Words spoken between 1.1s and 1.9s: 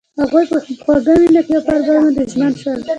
مینه کې پر